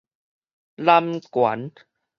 [0.77, 1.69] 攬權